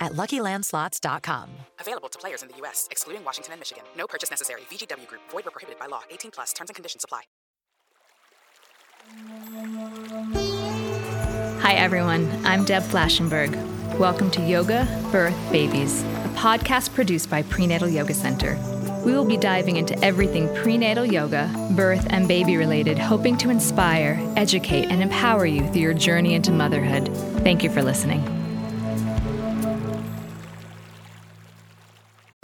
[0.00, 1.50] at LuckyLandSlots.com.
[1.80, 3.84] Available to players in the U.S., excluding Washington and Michigan.
[3.96, 4.62] No purchase necessary.
[4.70, 5.22] VGW Group.
[5.30, 6.02] Void where prohibited by law.
[6.10, 6.52] 18 plus.
[6.52, 7.22] Terms and conditions apply.
[11.60, 12.28] Hi, everyone.
[12.44, 13.54] I'm Deb Flashenberg.
[13.98, 18.58] Welcome to Yoga, Birth, Babies, a podcast produced by Prenatal Yoga Center.
[19.04, 24.18] We will be diving into everything prenatal yoga, birth, and baby related, hoping to inspire,
[24.36, 27.08] educate, and empower you through your journey into motherhood.
[27.44, 28.45] Thank you for listening.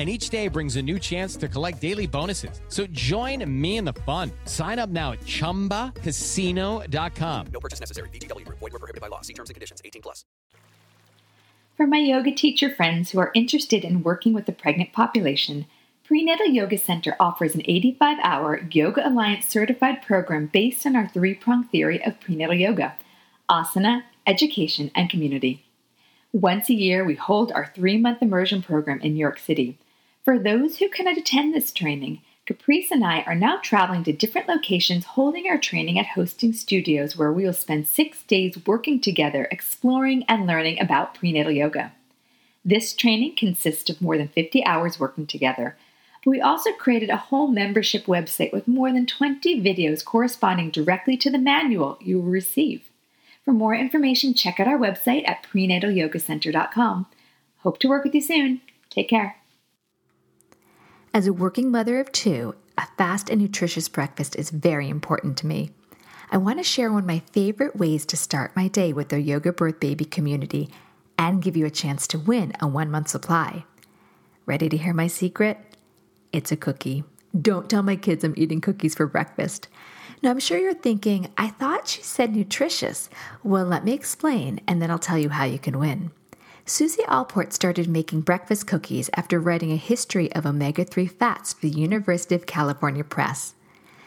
[0.00, 2.62] and each day brings a new chance to collect daily bonuses.
[2.68, 4.32] So join me in the fun.
[4.46, 7.46] Sign up now at ChumbaCasino.com.
[7.52, 8.08] No purchase necessary.
[8.08, 8.60] VGW Group.
[8.60, 9.20] Void were prohibited by law.
[9.20, 9.82] See terms and conditions.
[9.84, 10.24] 18 plus.
[11.76, 15.66] For my yoga teacher friends who are interested in working with the pregnant population,
[16.02, 21.34] Prenatal Yoga Center offers an 85 hour Yoga Alliance certified program based on our three
[21.34, 22.94] prong theory of prenatal yoga
[23.50, 25.62] asana, education, and community.
[26.32, 29.76] Once a year, we hold our three month immersion program in New York City.
[30.30, 34.46] For those who cannot attend this training, Caprice and I are now traveling to different
[34.46, 39.48] locations holding our training at hosting studios where we will spend six days working together,
[39.50, 41.94] exploring and learning about prenatal yoga.
[42.64, 45.76] This training consists of more than 50 hours working together,
[46.24, 51.30] we also created a whole membership website with more than 20 videos corresponding directly to
[51.32, 52.88] the manual you will receive.
[53.44, 57.06] For more information, check out our website at prenatalyogacenter.com.
[57.64, 58.60] Hope to work with you soon.
[58.90, 59.39] Take care.
[61.12, 65.46] As a working mother of two, a fast and nutritious breakfast is very important to
[65.46, 65.72] me.
[66.30, 69.20] I want to share one of my favorite ways to start my day with the
[69.20, 70.68] Yoga Birth Baby community
[71.18, 73.64] and give you a chance to win a one month supply.
[74.46, 75.58] Ready to hear my secret?
[76.32, 77.02] It's a cookie.
[77.38, 79.66] Don't tell my kids I'm eating cookies for breakfast.
[80.22, 83.10] Now, I'm sure you're thinking, I thought she said nutritious.
[83.42, 86.12] Well, let me explain, and then I'll tell you how you can win.
[86.66, 91.62] Susie Allport started making breakfast cookies after writing a history of omega 3 fats for
[91.62, 93.54] the University of California Press.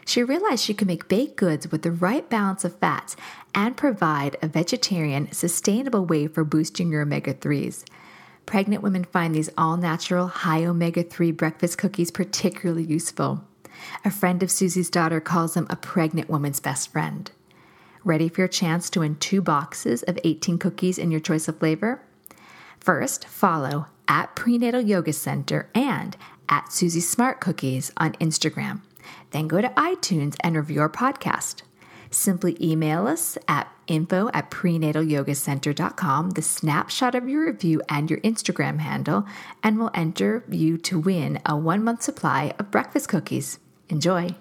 [0.05, 3.15] She realized she could make baked goods with the right balance of fats
[3.55, 7.85] and provide a vegetarian, sustainable way for boosting your omega 3s.
[8.45, 13.45] Pregnant women find these all natural, high omega 3 breakfast cookies particularly useful.
[14.05, 17.31] A friend of Susie's daughter calls them a pregnant woman's best friend.
[18.03, 21.57] Ready for your chance to win two boxes of 18 cookies in your choice of
[21.57, 22.01] flavor?
[22.83, 26.17] First, follow at Prenatal Yoga Center and
[26.49, 28.81] at Susie Smart Cookies on Instagram.
[29.31, 31.61] Then go to iTunes and review our podcast.
[32.11, 38.79] Simply email us at info at prenatalyogacenter.com the snapshot of your review and your Instagram
[38.79, 39.25] handle,
[39.63, 43.59] and we'll enter you to win a one month supply of breakfast cookies.
[43.87, 44.35] Enjoy!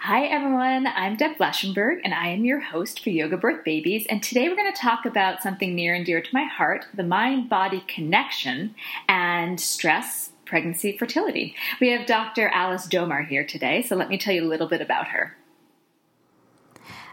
[0.00, 4.06] Hi everyone, I'm Deb Flashenberg and I am your host for Yoga Birth Babies.
[4.08, 7.02] And today we're going to talk about something near and dear to my heart the
[7.02, 8.74] mind body connection
[9.08, 11.54] and stress, pregnancy, fertility.
[11.80, 12.48] We have Dr.
[12.48, 15.36] Alice Domar here today, so let me tell you a little bit about her.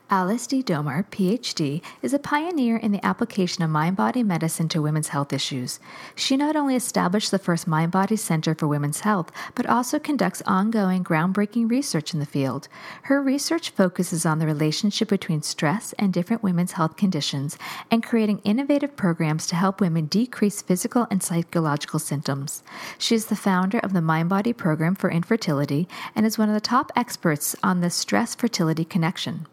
[0.10, 0.64] Alice D.
[0.64, 5.34] Domar, PhD, is a pioneer in the application of mind body medicine to women's health
[5.34, 5.82] issues.
[6.16, 10.42] She not only established the first mind body center for women's health, but also conducts
[10.46, 12.70] ongoing groundbreaking research in the field.
[13.04, 17.58] Her research focuses on the relationship between stress and different women's health conditions
[17.92, 22.64] and creating innovative programs to help women decrease physical and psychological symptoms.
[22.98, 26.56] She is the founder of the Mind Body Program for Infertility and is one of
[26.56, 29.48] the top experts on the stress fertility connection.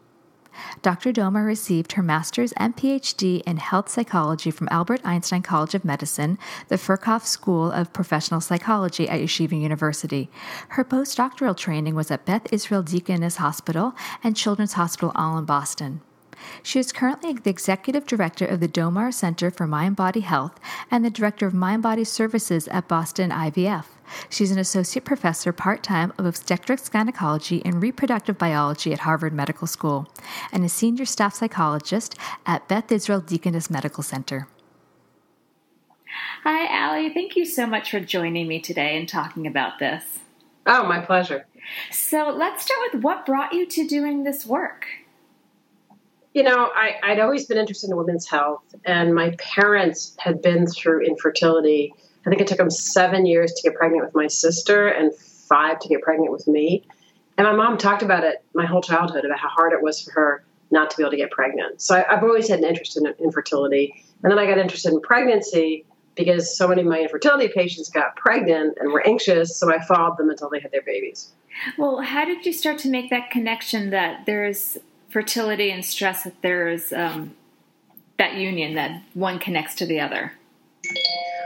[0.83, 1.13] Dr.
[1.13, 6.39] Domar received her master's and PhD in health psychology from Albert Einstein College of Medicine,
[6.69, 10.31] the Ferkauf School of Professional Psychology at Yeshiva University.
[10.71, 16.01] Her postdoctoral training was at Beth Israel Deaconess Hospital and Children's Hospital, all in Boston.
[16.63, 20.59] She is currently the executive director of the Domar Center for Mind Body Health
[20.91, 23.87] and the director of Mind Body Services at Boston IVF.
[24.29, 29.67] She's an associate professor part time of obstetrics, gynecology, and reproductive biology at Harvard Medical
[29.67, 30.09] School
[30.53, 32.17] and a senior staff psychologist
[32.47, 34.49] at Beth Israel Deaconess Medical Center.
[36.43, 37.13] Hi, Allie.
[37.13, 40.05] Thank you so much for joining me today and talking about this.
[40.67, 41.47] Oh, my pleasure.
[41.91, 44.87] So let's start with what brought you to doing this work?
[46.35, 50.67] You know, I, I'd always been interested in women's health, and my parents had been
[50.67, 51.95] through infertility.
[52.27, 55.79] I think it took him seven years to get pregnant with my sister and five
[55.81, 56.87] to get pregnant with me.
[57.37, 60.13] And my mom talked about it my whole childhood about how hard it was for
[60.13, 61.81] her not to be able to get pregnant.
[61.81, 63.95] So I, have always had an interest in infertility.
[64.23, 65.85] And then I got interested in pregnancy
[66.15, 69.57] because so many of my infertility patients got pregnant and were anxious.
[69.57, 71.33] So I followed them until they had their babies.
[71.77, 74.79] Well, how did you start to make that connection that there's
[75.09, 77.35] fertility and stress, that there's um,
[78.19, 80.33] that union, that one connects to the other?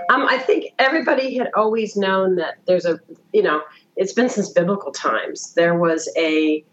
[0.08, 2.98] Um, I think everybody had always known that there's a,
[3.32, 3.62] you know,
[3.96, 5.52] it's been since biblical times.
[5.54, 6.64] There was a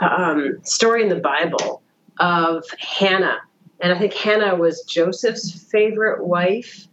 [0.00, 1.82] um, story in the Bible
[2.18, 3.38] of Hannah.
[3.80, 6.86] And I think Hannah was Joseph's favorite wife.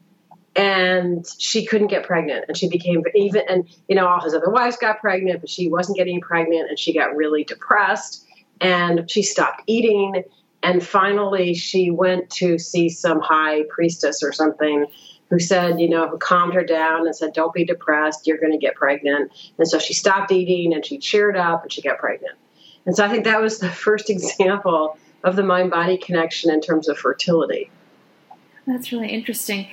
[0.57, 2.45] And she couldn't get pregnant.
[2.47, 5.67] And she became even, and, you know, all his other wives got pregnant, but she
[5.69, 6.69] wasn't getting pregnant.
[6.69, 8.25] And she got really depressed.
[8.61, 10.23] And she stopped eating.
[10.63, 14.87] And finally, she went to see some high priestess or something
[15.29, 18.51] who said, you know, who calmed her down and said, don't be depressed, you're going
[18.51, 19.31] to get pregnant.
[19.57, 22.35] And so she stopped eating and she cheered up and she got pregnant.
[22.85, 26.61] And so I think that was the first example of the mind body connection in
[26.61, 27.71] terms of fertility.
[28.67, 29.67] That's really interesting.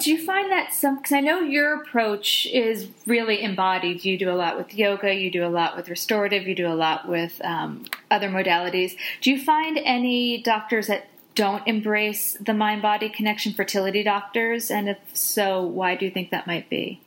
[0.00, 4.06] Do you find that some, because I know your approach is really embodied.
[4.06, 6.72] You do a lot with yoga, you do a lot with restorative, you do a
[6.72, 8.96] lot with um, other modalities.
[9.20, 11.08] Do you find any doctors that
[11.38, 14.72] don't embrace the mind body connection, fertility doctors?
[14.72, 17.00] And if so, why do you think that might be?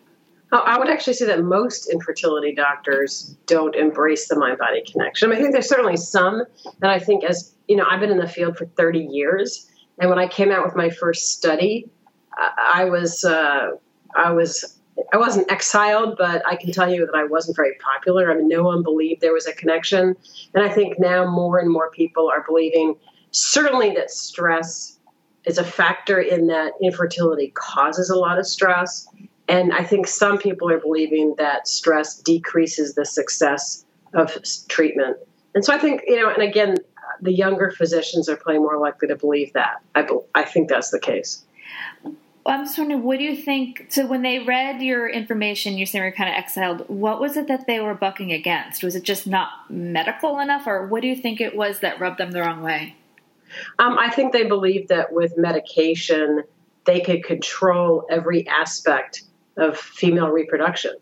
[0.54, 5.33] Oh, I would actually say that most infertility doctors don't embrace the mind body connection.
[5.33, 6.45] I, think there's certainly some
[6.81, 9.69] and I think, as you know, I've been in the field for 30 years,
[10.00, 11.89] and when I came out with my first study,
[12.38, 13.72] I was uh,
[14.16, 14.80] I was
[15.13, 18.31] I wasn't exiled, but I can tell you that I wasn't very popular.
[18.31, 20.16] I mean, no one believed there was a connection,
[20.54, 22.95] and I think now more and more people are believing
[23.31, 25.00] certainly that stress
[25.45, 29.07] is a factor in that infertility causes a lot of stress
[29.51, 34.38] and I think some people are believing that stress decreases the success of
[34.69, 35.18] treatment.
[35.54, 36.78] And so I think, you know, and again,
[37.22, 39.81] the younger physicians are probably more likely to believe that.
[39.94, 41.44] I, I think that's the case.
[42.45, 43.88] I'm just wondering, what do you think?
[43.89, 46.89] So, when they read your information, you said you were kind of exiled.
[46.89, 48.84] What was it that they were bucking against?
[48.84, 52.18] Was it just not medical enough, or what do you think it was that rubbed
[52.18, 52.95] them the wrong way?
[53.80, 56.44] Um, I think they believed that with medication,
[56.86, 59.24] they could control every aspect
[59.57, 60.95] of female reproduction.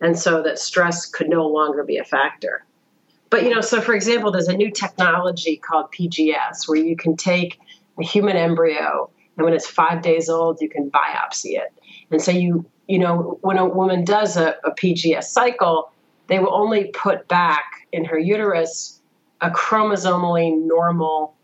[0.00, 2.64] And so that stress could no longer be a factor.
[3.30, 7.16] But, you know, so for example, there's a new technology called PGS where you can
[7.16, 7.58] take
[7.98, 11.72] a human embryo and when it's five days old, you can biopsy it.
[12.10, 15.90] And so you, you know, when a woman does a, a PGS cycle,
[16.28, 19.00] they will only put back in her uterus
[19.40, 21.34] a chromosomally normal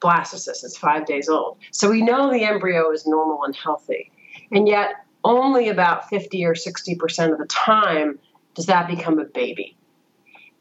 [0.00, 0.64] blastocyst.
[0.64, 1.58] is five days old.
[1.72, 4.10] So we know the embryo is normal and healthy.
[4.52, 8.18] And yet, only about 50 or 60% of the time
[8.54, 9.76] does that become a baby.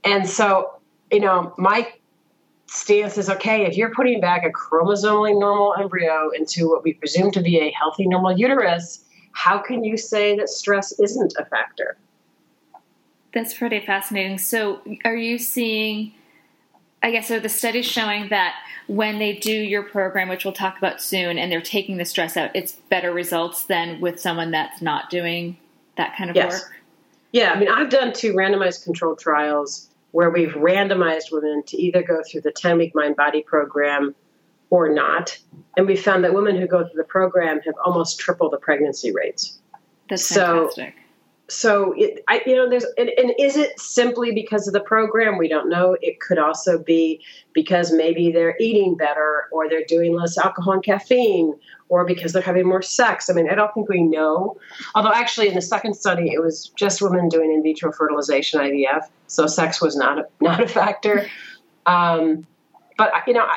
[0.03, 0.79] And so,
[1.11, 1.91] you know, my
[2.67, 7.31] stance is okay, if you're putting back a chromosomally normal embryo into what we presume
[7.31, 11.97] to be a healthy normal uterus, how can you say that stress isn't a factor?
[13.33, 14.37] That's pretty fascinating.
[14.39, 16.13] So, are you seeing,
[17.01, 18.55] I guess, are the studies showing that
[18.87, 22.35] when they do your program, which we'll talk about soon, and they're taking the stress
[22.35, 25.57] out, it's better results than with someone that's not doing
[25.95, 26.61] that kind of yes.
[26.61, 26.73] work?
[27.31, 32.01] Yeah, I mean, I've done two randomized controlled trials where we've randomized women to either
[32.01, 34.15] go through the 10 week mind body program
[34.71, 35.37] or not.
[35.77, 39.11] And we found that women who go through the program have almost triple the pregnancy
[39.11, 39.59] rates.
[40.09, 40.95] That's so, fantastic
[41.49, 45.37] so it, I, you know, there's, and, and, is it simply because of the program?
[45.37, 45.97] We don't know.
[46.01, 47.21] It could also be
[47.53, 51.53] because maybe they're eating better, or they're doing less alcohol and caffeine,
[51.89, 53.29] or because they're having more sex.
[53.29, 54.57] I mean, I don't think we know.
[54.95, 59.07] Although, actually, in the second study, it was just women doing in vitro fertilization (IVF),
[59.27, 61.27] so sex was not a, not a factor.
[61.85, 62.45] Um,
[62.97, 63.47] but you know,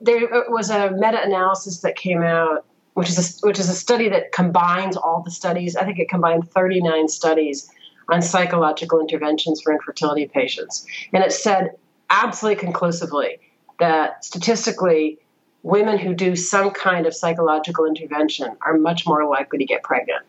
[0.00, 4.32] there was a meta-analysis that came out which is a, which is a study that
[4.32, 5.76] combines all the studies.
[5.76, 7.70] I think it combined 39 studies
[8.08, 11.72] on psychological interventions for infertility patients, and it said
[12.10, 13.38] absolutely conclusively
[13.78, 15.18] that statistically,
[15.62, 20.24] women who do some kind of psychological intervention are much more likely to get pregnant.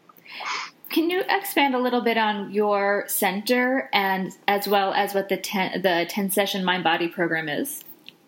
[0.89, 5.37] Can you expand a little bit on your center and as well as what the
[5.37, 7.83] 10, the 10 session mind body program is?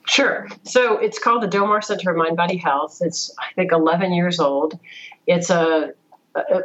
[0.07, 0.47] Sure.
[0.63, 2.99] So it's called the Domar Center of Mind Body Health.
[3.01, 4.79] It's, I think, 11 years old.
[5.27, 5.91] It's a,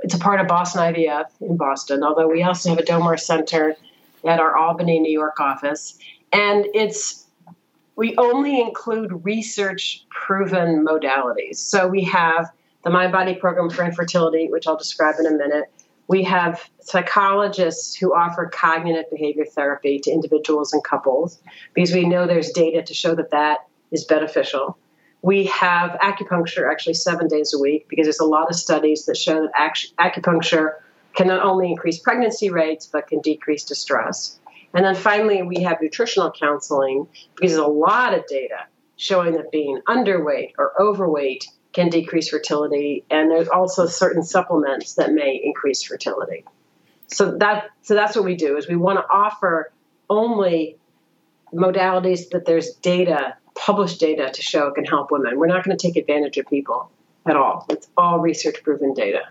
[0.03, 3.75] it's a part of Boston IVF in Boston, although we also have a Domar Center
[4.25, 5.99] at our Albany, New York office.
[6.33, 7.27] And it's
[7.97, 11.57] we only include research proven modalities.
[11.57, 12.51] So we have
[12.85, 15.71] the Mind Body Program for Infertility, which I'll describe in a minute.
[16.13, 21.41] We have psychologists who offer cognitive behavior therapy to individuals and couples
[21.73, 24.77] because we know there's data to show that that is beneficial.
[25.23, 29.17] We have acupuncture actually seven days a week because there's a lot of studies that
[29.17, 30.75] show that acupuncture
[31.15, 34.39] can not only increase pregnancy rates but can decrease distress.
[34.75, 38.67] And then finally, we have nutritional counseling because there's a lot of data
[38.97, 45.13] showing that being underweight or overweight can decrease fertility, and there's also certain supplements that
[45.13, 46.45] may increase fertility.
[47.07, 49.73] So that so that's what we do is we want to offer
[50.09, 50.77] only
[51.53, 55.39] modalities that there's data, published data to show can help women.
[55.39, 56.91] We're not going to take advantage of people
[57.27, 57.67] at all.
[57.69, 59.23] It's all research proven data.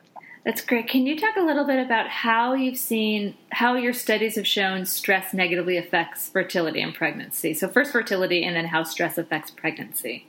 [0.44, 0.88] That's great.
[0.88, 4.86] Can you talk a little bit about how you've seen how your studies have shown
[4.86, 7.54] stress negatively affects fertility and pregnancy?
[7.54, 10.28] So first fertility and then how stress affects pregnancy.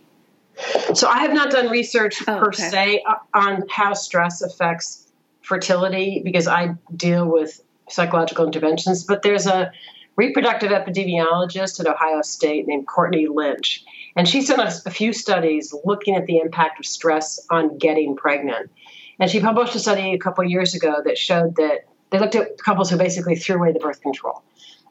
[0.94, 2.68] So I have not done research oh, per okay.
[2.68, 9.46] se uh, on how stress affects fertility because I deal with psychological interventions, but there's
[9.46, 9.72] a
[10.16, 15.74] reproductive epidemiologist at Ohio State named Courtney Lynch, and she's done a, a few studies
[15.84, 18.70] looking at the impact of stress on getting pregnant.
[19.18, 22.58] And she published a study a couple years ago that showed that they looked at
[22.58, 24.42] couples who basically threw away the birth control.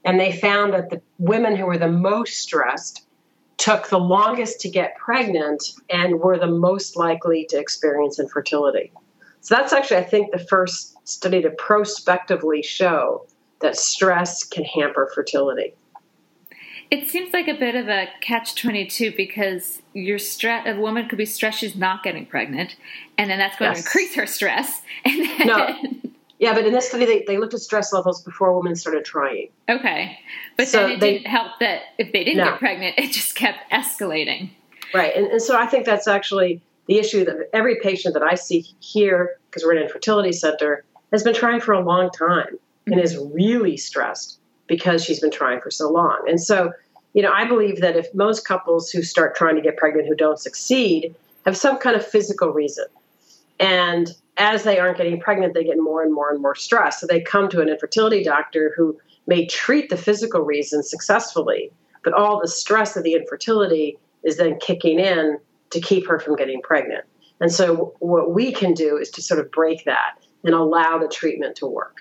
[0.04, 3.06] And they found that the women who were the most stressed
[3.62, 8.92] took the longest to get pregnant and were the most likely to experience infertility.
[9.42, 13.28] So that's actually, I think, the first study to prospectively show
[13.60, 15.76] that stress can hamper fertility.
[16.90, 21.20] It seems like a bit of a catch 22 because your stress a woman could
[21.20, 22.76] be stressed she's not getting pregnant,
[23.18, 23.84] and then that's going yes.
[23.84, 24.82] to increase her stress.
[25.06, 26.11] And then, no.
[26.42, 29.50] Yeah, but in this study, they, they looked at stress levels before women started trying.
[29.70, 30.20] Okay.
[30.58, 32.46] But so then it they, didn't help that if they didn't no.
[32.46, 34.50] get pregnant, it just kept escalating.
[34.92, 35.16] Right.
[35.16, 38.66] And, and so I think that's actually the issue that every patient that I see
[38.80, 42.94] here, because we're in an infertility center, has been trying for a long time mm-hmm.
[42.94, 46.24] and is really stressed because she's been trying for so long.
[46.28, 46.74] And so,
[47.14, 50.16] you know, I believe that if most couples who start trying to get pregnant who
[50.16, 51.14] don't succeed
[51.46, 52.86] have some kind of physical reason,
[53.60, 54.10] and
[54.42, 57.00] as they aren't getting pregnant, they get more and more and more stressed.
[57.00, 61.72] So they come to an infertility doctor who may treat the physical reason successfully,
[62.04, 65.38] but all the stress of the infertility is then kicking in
[65.70, 67.06] to keep her from getting pregnant.
[67.40, 71.08] And so what we can do is to sort of break that and allow the
[71.08, 71.98] treatment to work.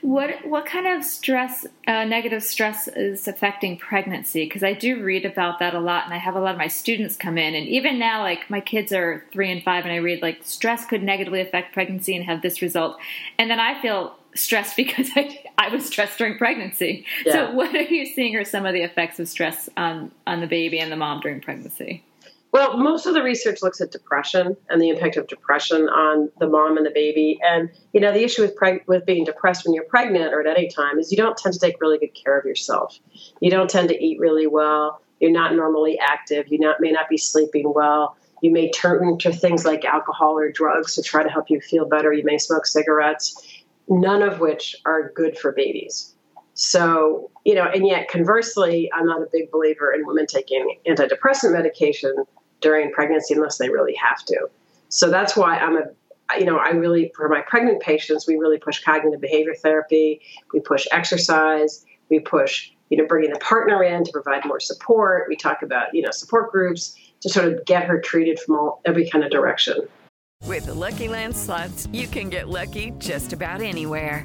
[0.00, 4.44] What what kind of stress, uh, negative stress, is affecting pregnancy?
[4.44, 6.68] Because I do read about that a lot, and I have a lot of my
[6.68, 9.96] students come in, and even now, like my kids are three and five, and I
[9.96, 12.98] read like stress could negatively affect pregnancy and have this result,
[13.38, 17.04] and then I feel stressed because I, I was stressed during pregnancy.
[17.24, 17.32] Yeah.
[17.32, 20.46] So, what are you seeing are some of the effects of stress on on the
[20.46, 22.02] baby and the mom during pregnancy?
[22.52, 26.46] Well, most of the research looks at depression and the impact of depression on the
[26.46, 27.38] mom and the baby.
[27.42, 30.58] And you know, the issue with preg- with being depressed when you're pregnant or at
[30.58, 32.98] any time is you don't tend to take really good care of yourself.
[33.40, 35.00] You don't tend to eat really well.
[35.18, 36.48] You're not normally active.
[36.48, 38.18] You not, may not be sleeping well.
[38.42, 41.86] You may turn to things like alcohol or drugs to try to help you feel
[41.86, 42.12] better.
[42.12, 46.12] You may smoke cigarettes, none of which are good for babies.
[46.54, 51.52] So, you know, and yet conversely, I'm not a big believer in women taking antidepressant
[51.52, 52.26] medication
[52.62, 54.48] during pregnancy unless they really have to.
[54.88, 55.84] So that's why I'm a
[56.38, 60.20] you know, I really, for my pregnant patients, we really push cognitive behavior therapy.
[60.52, 61.84] We push exercise.
[62.08, 65.26] We push, you know, bringing a partner in to provide more support.
[65.28, 68.80] We talk about, you know, support groups to sort of get her treated from all,
[68.84, 69.86] every kind of direction.
[70.46, 74.24] With the Lucky Land slots, you can get lucky just about anywhere.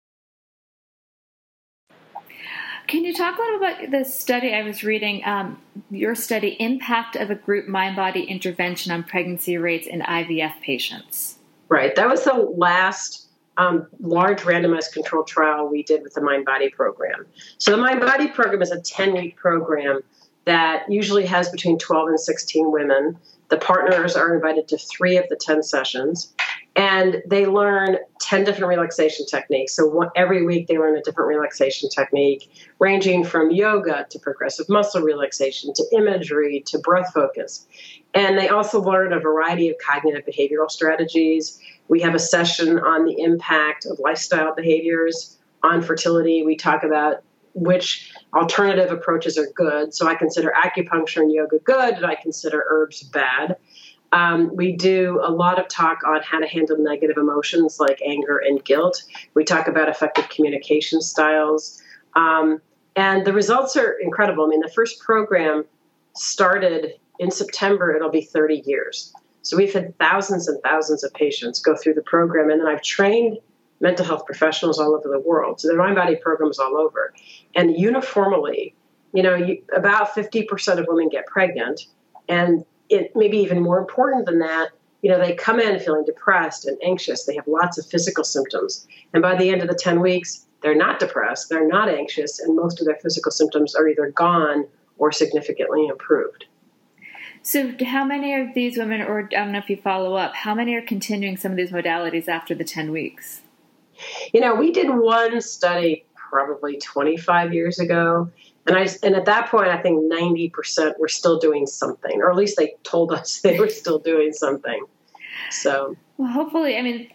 [2.91, 5.23] Can you talk a little about the study I was reading?
[5.25, 10.59] Um, your study, Impact of a Group Mind Body Intervention on Pregnancy Rates in IVF
[10.59, 11.37] Patients.
[11.69, 11.95] Right.
[11.95, 16.69] That was the last um, large randomized controlled trial we did with the Mind Body
[16.69, 17.25] program.
[17.59, 20.01] So, the Mind Body program is a 10 week program
[20.43, 23.17] that usually has between 12 and 16 women.
[23.47, 26.33] The partners are invited to three of the 10 sessions,
[26.75, 29.75] and they learn 10 different relaxation techniques.
[29.75, 32.49] So every week they learn a different relaxation technique,
[32.79, 37.67] ranging from yoga to progressive muscle relaxation to imagery to breath focus.
[38.13, 41.59] And they also learn a variety of cognitive behavioral strategies.
[41.89, 46.43] We have a session on the impact of lifestyle behaviors on fertility.
[46.43, 47.23] We talk about
[47.53, 49.93] which alternative approaches are good.
[49.93, 53.57] So I consider acupuncture and yoga good, and I consider herbs bad.
[54.11, 58.37] Um, we do a lot of talk on how to handle negative emotions like anger
[58.37, 59.03] and guilt.
[59.33, 61.81] We talk about effective communication styles.
[62.15, 62.61] Um,
[62.95, 64.43] and the results are incredible.
[64.45, 65.63] I mean, the first program
[66.13, 69.13] started in September, it'll be 30 years.
[69.43, 72.81] So we've had thousands and thousands of patients go through the program, and then I've
[72.81, 73.37] trained
[73.79, 75.59] mental health professionals all over the world.
[75.59, 77.13] So the Mind Body program is all over.
[77.55, 78.75] And uniformly,
[79.13, 81.81] you know, you, about 50% of women get pregnant.
[82.29, 84.69] And it maybe even more important than that,
[85.01, 87.25] you know, they come in feeling depressed and anxious.
[87.25, 88.85] They have lots of physical symptoms.
[89.13, 92.55] And by the end of the 10 weeks, they're not depressed, they're not anxious, and
[92.55, 94.67] most of their physical symptoms are either gone
[94.99, 96.45] or significantly improved.
[97.41, 100.53] So, how many of these women, or I don't know if you follow up, how
[100.53, 103.41] many are continuing some of these modalities after the 10 weeks?
[104.31, 108.29] You know, we did one study probably 25 years ago.
[108.67, 112.37] And I and at that point, I think 90% were still doing something, or at
[112.37, 114.85] least they told us they were still doing something.
[115.49, 117.09] So, well, hopefully, I mean,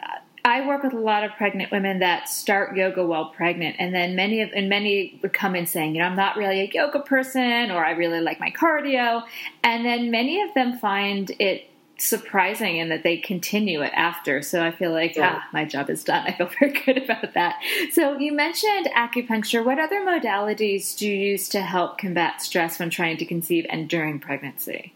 [0.45, 4.17] I work with a lot of pregnant women that start yoga while pregnant, and then
[4.17, 7.01] many of and many would come in saying, you know, I'm not really a yoga
[7.01, 9.23] person, or I really like my cardio,
[9.63, 14.43] and then many of them find it surprising in that they continue it after.
[14.43, 15.41] So I feel like, yeah.
[15.41, 16.27] ah, my job is done.
[16.27, 17.57] I feel very good about that.
[17.93, 19.65] So you mentioned acupuncture.
[19.65, 23.89] What other modalities do you use to help combat stress when trying to conceive and
[23.89, 24.93] during pregnancy?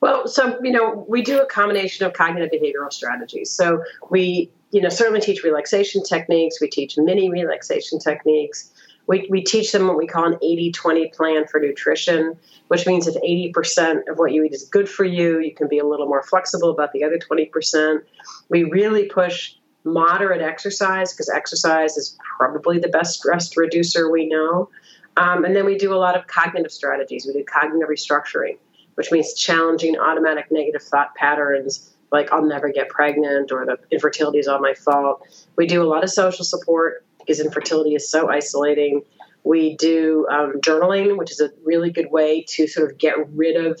[0.00, 3.50] Well, so, you know, we do a combination of cognitive behavioral strategies.
[3.50, 8.70] So we, you know, certainly teach relaxation techniques, we teach mini relaxation techniques.
[9.06, 12.36] We, we teach them what we call an 80 20 plan for nutrition,
[12.68, 15.78] which means if 80% of what you eat is good for you, you can be
[15.78, 18.02] a little more flexible about the other 20%.
[18.48, 24.68] We really push moderate exercise because exercise is probably the best stress reducer we know.
[25.16, 27.26] Um, and then we do a lot of cognitive strategies.
[27.26, 28.58] We do cognitive restructuring,
[28.96, 34.38] which means challenging automatic negative thought patterns like I'll never get pregnant or the infertility
[34.38, 35.26] is all my fault.
[35.56, 39.02] We do a lot of social support because infertility is so isolating.
[39.44, 43.56] We do um, journaling, which is a really good way to sort of get rid
[43.56, 43.80] of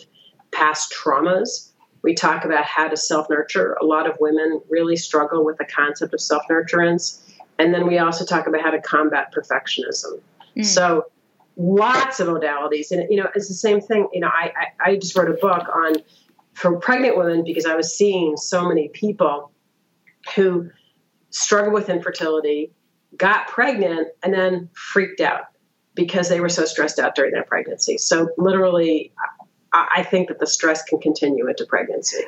[0.52, 1.70] past traumas.
[2.02, 3.76] We talk about how to self nurture.
[3.80, 7.20] A lot of women really struggle with the concept of self nurturance.
[7.58, 10.20] And then we also talk about how to combat perfectionism.
[10.56, 10.64] Mm.
[10.64, 11.06] So,
[11.56, 12.90] lots of modalities.
[12.90, 14.08] And, you know, it's the same thing.
[14.12, 15.94] You know, I, I, I just wrote a book on
[16.52, 19.50] for pregnant women because I was seeing so many people
[20.34, 20.70] who
[21.30, 22.72] struggle with infertility
[23.16, 25.46] got pregnant and then freaked out
[25.94, 27.98] because they were so stressed out during their pregnancy.
[27.98, 29.12] So, literally,
[29.72, 32.24] I think that the stress can continue into pregnancy.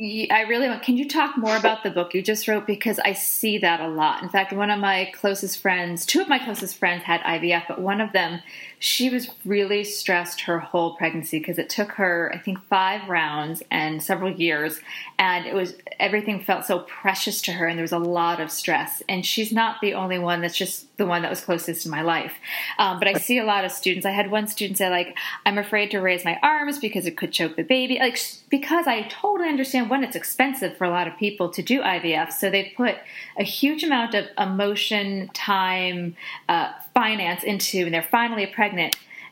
[0.00, 0.82] I really want.
[0.82, 2.68] Can you talk more about the book you just wrote?
[2.68, 4.22] Because I see that a lot.
[4.22, 7.80] In fact, one of my closest friends, two of my closest friends had IVF, but
[7.80, 8.40] one of them,
[8.80, 13.62] she was really stressed her whole pregnancy because it took her, I think, five rounds
[13.70, 14.80] and several years,
[15.18, 18.50] and it was everything felt so precious to her, and there was a lot of
[18.50, 19.02] stress.
[19.08, 20.40] And she's not the only one.
[20.40, 22.34] That's just the one that was closest in my life.
[22.78, 24.06] Um, but I see a lot of students.
[24.06, 27.32] I had one student say, like, I'm afraid to raise my arms because it could
[27.32, 27.98] choke the baby.
[27.98, 31.82] Like, because I totally understand one, it's expensive for a lot of people to do
[31.82, 32.96] IVF, so they put
[33.36, 36.16] a huge amount of emotion, time,
[36.48, 38.67] uh, finance into, and they're finally pregnant,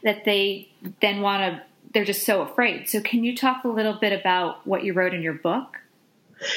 [0.02, 0.68] that they
[1.00, 2.88] then want to, they're just so afraid.
[2.88, 5.78] So, can you talk a little bit about what you wrote in your book?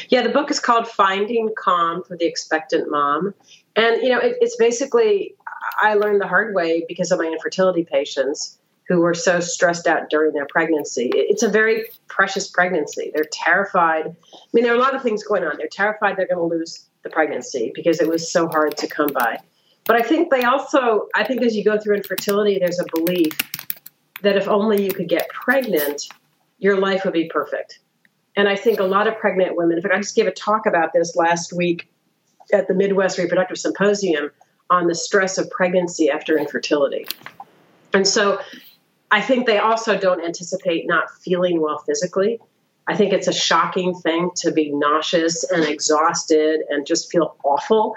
[0.10, 3.34] Yeah, the book is called Finding Calm for the Expectant Mom.
[3.76, 5.36] And, you know, it, it's basically,
[5.82, 8.58] I learned the hard way because of my infertility patients
[8.90, 11.12] who were so stressed out during their pregnancy.
[11.14, 13.12] It's a very precious pregnancy.
[13.14, 14.08] They're terrified.
[14.08, 15.58] I mean, there are a lot of things going on.
[15.58, 19.10] They're terrified they're going to lose the pregnancy because it was so hard to come
[19.14, 19.40] by.
[19.90, 23.36] But I think they also, I think as you go through infertility, there's a belief
[24.22, 26.08] that if only you could get pregnant,
[26.60, 27.80] your life would be perfect.
[28.36, 30.68] And I think a lot of pregnant women, in fact, I just gave a talk
[30.68, 31.90] about this last week
[32.54, 34.30] at the Midwest Reproductive Symposium
[34.70, 37.08] on the stress of pregnancy after infertility.
[37.92, 38.40] And so
[39.10, 42.40] I think they also don't anticipate not feeling well physically.
[42.86, 47.96] I think it's a shocking thing to be nauseous and exhausted and just feel awful.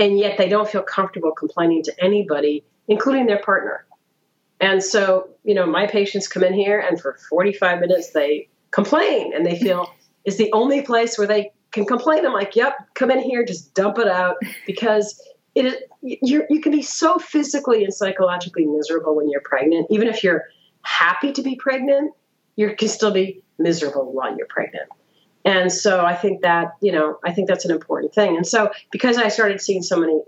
[0.00, 3.84] And yet they don't feel comfortable complaining to anybody, including their partner.
[4.58, 9.32] And so, you know, my patients come in here and for 45 minutes they complain
[9.34, 9.92] and they feel
[10.24, 12.26] is the only place where they can complain.
[12.26, 14.36] I'm like, yep, come in here, just dump it out
[14.66, 15.22] because
[15.54, 19.86] it is you you can be so physically and psychologically miserable when you're pregnant.
[19.90, 20.44] Even if you're
[20.82, 22.12] happy to be pregnant,
[22.56, 24.88] you can still be miserable while you're pregnant.
[25.44, 28.36] And so I think that, you know, I think that's an important thing.
[28.36, 30.20] And so because I started seeing so many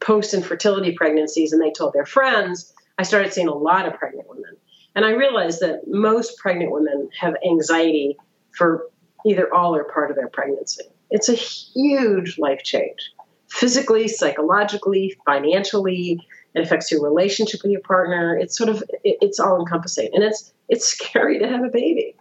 [0.00, 4.28] post infertility pregnancies and they told their friends, I started seeing a lot of pregnant
[4.28, 4.56] women.
[4.94, 8.16] And I realized that most pregnant women have anxiety
[8.50, 8.86] for
[9.24, 10.84] either all or part of their pregnancy.
[11.10, 13.12] It's a huge life change
[13.48, 16.20] physically, psychologically, financially.
[16.54, 18.36] It affects your relationship with your partner.
[18.36, 22.14] It's sort of it's all encompassing, and it's it's scary to have a baby.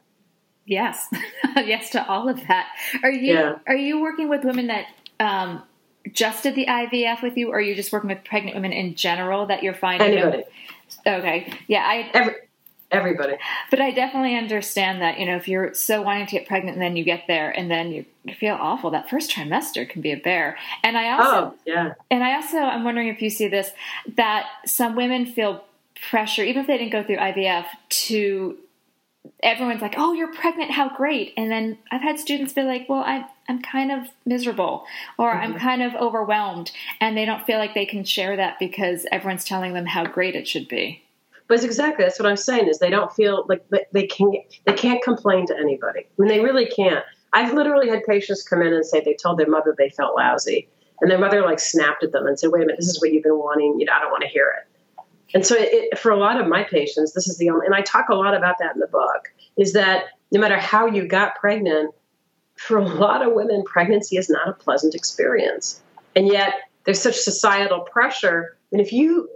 [0.67, 1.07] Yes,
[1.55, 2.67] yes to all of that.
[3.01, 3.55] Are you yeah.
[3.65, 4.87] are you working with women that
[5.19, 5.63] um,
[6.11, 8.95] just did the IVF with you, or are you just working with pregnant women in
[8.95, 10.17] general that you're finding?
[10.17, 10.43] Anybody.
[11.05, 11.53] Okay.
[11.67, 11.83] Yeah.
[11.87, 12.11] I.
[12.13, 12.33] Every,
[12.91, 13.37] everybody.
[13.69, 16.81] But I definitely understand that, you know, if you're so wanting to get pregnant and
[16.81, 20.11] then you get there and then you, you feel awful, that first trimester can be
[20.11, 20.57] a bear.
[20.83, 21.93] And I also, oh, yeah.
[22.09, 23.71] And I also, I'm wondering if you see this,
[24.15, 25.63] that some women feel
[26.09, 28.57] pressure, even if they didn't go through IVF, to
[29.41, 30.71] everyone's like, "Oh, you're pregnant!
[30.71, 34.85] How great!" And then I've had students be like, "Well, I'm I'm kind of miserable,
[35.17, 35.53] or mm-hmm.
[35.53, 39.45] I'm kind of overwhelmed," and they don't feel like they can share that because everyone's
[39.45, 41.03] telling them how great it should be.
[41.47, 44.33] But it's exactly that's what I'm saying is they don't feel like they can
[44.65, 46.01] they can't complain to anybody.
[46.01, 47.03] I mean, they really can't.
[47.33, 50.67] I've literally had patients come in and say they told their mother they felt lousy,
[51.01, 53.11] and their mother like snapped at them and said, "Wait a minute, this is what
[53.11, 53.79] you've been wanting.
[53.79, 54.76] You know, I don't want to hear it."
[55.33, 57.81] And so, it, for a lot of my patients, this is the only, and I
[57.81, 61.35] talk a lot about that in the book, is that no matter how you got
[61.35, 61.93] pregnant,
[62.55, 65.81] for a lot of women, pregnancy is not a pleasant experience.
[66.15, 66.53] And yet,
[66.85, 68.57] there's such societal pressure.
[68.71, 69.29] And if you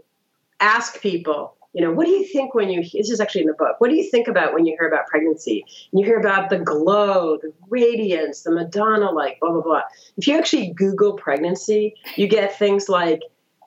[0.60, 3.54] ask people, you know, what do you think when you, this is actually in the
[3.54, 5.66] book, what do you think about when you hear about pregnancy?
[5.92, 9.82] And you hear about the glow, the radiance, the Madonna like, blah, blah, blah.
[10.18, 13.22] If you actually Google pregnancy, you get things like,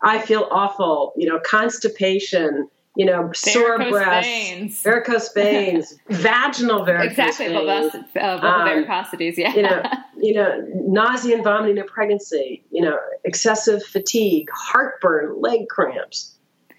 [0.05, 4.83] I feel awful, you know, constipation, you know, sore breasts, veins.
[4.83, 7.95] varicose veins, vaginal varicose exactly, veins.
[7.95, 9.55] Exactly, uh, um, varicosities, yeah.
[9.55, 9.83] You know,
[10.17, 16.35] you know, nausea and vomiting in pregnancy, you know, excessive fatigue, heartburn, leg cramps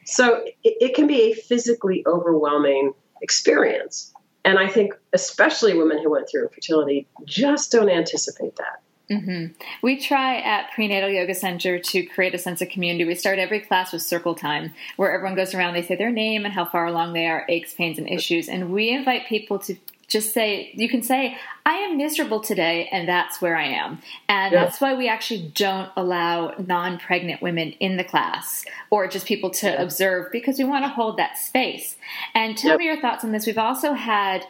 [0.06, 4.14] so it, it can be a physically overwhelming experience.
[4.46, 8.82] And I think, especially women who went through infertility, just don't anticipate that.
[9.10, 9.54] Mm-hmm.
[9.84, 13.06] We try at Prenatal Yoga Center to create a sense of community.
[13.06, 16.46] We start every class with circle time, where everyone goes around, they say their name
[16.46, 18.50] and how far along they are, aches, pains, and issues.
[18.50, 19.76] And we invite people to
[20.08, 24.54] just say you can say i am miserable today and that's where i am and
[24.54, 24.63] yeah.
[24.63, 29.68] that's why we actually don't allow non-pregnant women in the class or just people to
[29.68, 29.82] yeah.
[29.82, 31.98] observe because we want to hold that space
[32.36, 32.80] and tell yep.
[32.80, 34.46] me your thoughts on this we've also had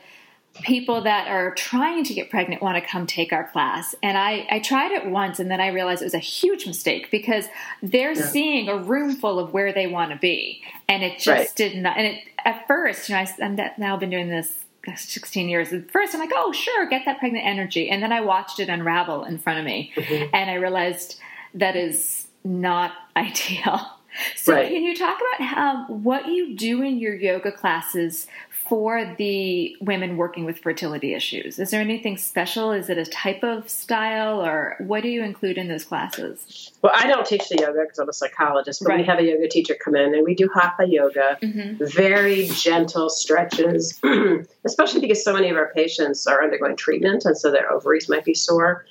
[0.63, 4.48] people that are trying to get pregnant want to come take our class and i,
[4.50, 7.46] I tried it once and then i realized it was a huge mistake because
[7.84, 8.26] they're yeah.
[8.26, 11.56] seeing a room full of where they want to be and it just right.
[11.56, 14.65] did not and it at first you know I, i've now been doing this
[14.96, 15.74] 16 years.
[15.74, 17.89] At first, I'm like, oh, sure, get that pregnant energy.
[17.89, 19.91] And then I watched it unravel in front of me.
[19.96, 20.30] Mm-hmm.
[20.34, 21.20] And I realized
[21.54, 23.91] that is not ideal.
[24.38, 24.70] So, right.
[24.70, 28.28] can you talk about how, what you do in your yoga classes
[28.67, 31.60] for the women working with fertility issues?
[31.60, 32.71] Is there anything special?
[32.71, 36.71] Is it a type of style, or what do you include in those classes?
[36.82, 38.99] Well, I don't teach the yoga because I'm a psychologist, but right.
[38.99, 41.86] we have a yoga teacher come in and we do hatha yoga, mm-hmm.
[41.86, 43.99] very gentle stretches,
[44.65, 48.25] especially because so many of our patients are undergoing treatment and so their ovaries might
[48.25, 48.86] be sore.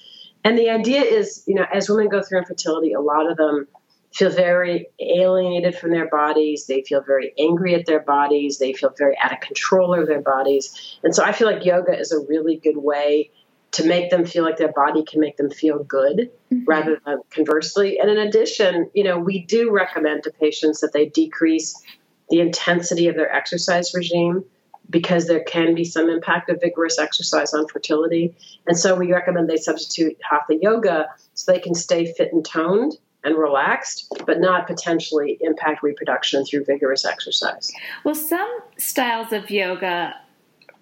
[0.45, 3.67] And the idea is, you know, as women go through infertility, a lot of them
[4.15, 6.67] feel very alienated from their bodies.
[6.67, 8.59] They feel very angry at their bodies.
[8.59, 10.99] They feel very out of control of their bodies.
[11.03, 13.31] And so I feel like yoga is a really good way
[13.73, 16.65] to make them feel like their body can make them feel good mm-hmm.
[16.65, 17.99] rather than conversely.
[17.99, 21.83] And in addition, you know, we do recommend to patients that they decrease
[22.31, 24.45] the intensity of their exercise regime
[24.89, 28.37] because there can be some impact of vigorous exercise on fertility.
[28.69, 32.97] And so we recommend they substitute hatha yoga so they can stay fit and toned
[33.25, 37.73] and relaxed, but not potentially impact reproduction through vigorous exercise.
[38.05, 40.15] Well, some styles of yoga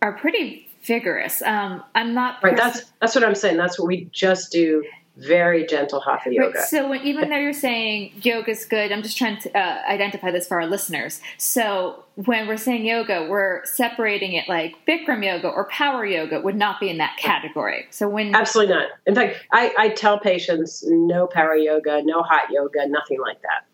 [0.03, 1.41] are pretty vigorous.
[1.43, 2.57] Um, I'm not right.
[2.57, 3.57] That's that's what I'm saying.
[3.57, 4.85] That's what we just do
[5.17, 6.59] very gentle hatha yoga.
[6.59, 9.83] Right, so when, even though you're saying yoga is good, I'm just trying to uh,
[9.87, 11.21] identify this for our listeners.
[11.37, 16.57] So when we're saying yoga, we're separating it like Bikram yoga or power yoga would
[16.57, 17.87] not be in that category.
[17.91, 18.89] So when absolutely not.
[19.07, 23.67] In fact, I, I tell patients no power yoga, no hot yoga, nothing like that.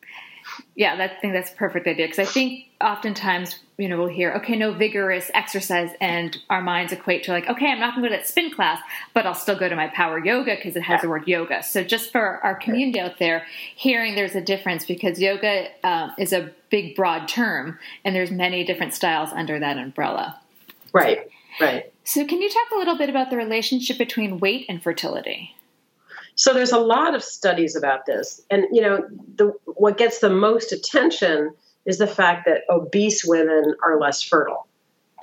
[0.75, 4.09] Yeah, that, I think that's a perfect idea because I think oftentimes you know we'll
[4.09, 8.05] hear okay no vigorous exercise and our minds equate to like okay i'm not going
[8.05, 8.81] to go to that spin class
[9.15, 11.63] but i'll still go to my power yoga because it has the word yoga.
[11.63, 16.33] So just for our community out there hearing there's a difference because yoga um, is
[16.33, 20.41] a big broad term and there's many different styles under that umbrella.
[20.93, 21.29] Right
[21.61, 21.93] right.
[22.05, 25.55] So can you talk a little bit about the relationship between weight and fertility
[26.39, 29.05] so there's a lot of studies about this and you know
[29.37, 31.51] the what gets the most attention
[31.89, 34.69] is the fact that obese women are less fertile.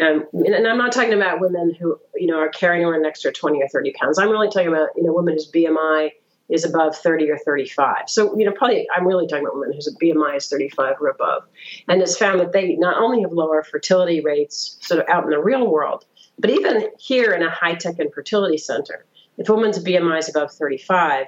[0.01, 3.31] Um, and I'm not talking about women who, you know, are carrying around an extra
[3.31, 4.17] 20 or 30 pounds.
[4.17, 6.11] I'm really talking about, you know, women whose BMI
[6.49, 8.09] is above 30 or 35.
[8.09, 11.43] So, you know, probably I'm really talking about women whose BMI is 35 or above.
[11.87, 15.29] And it's found that they not only have lower fertility rates sort of out in
[15.29, 16.03] the real world,
[16.39, 19.05] but even here in a high tech infertility center,
[19.37, 21.27] if a woman's BMI is above 35,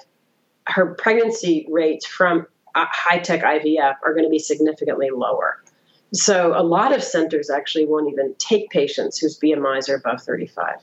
[0.67, 5.63] her pregnancy rates from uh, high tech IVF are going to be significantly lower.
[6.13, 10.75] So a lot of centers actually won't even take patients whose BMIs are above 35.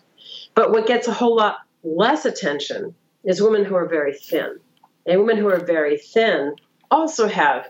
[0.55, 4.59] But what gets a whole lot less attention is women who are very thin.
[5.07, 6.57] And women who are very thin
[6.91, 7.69] also have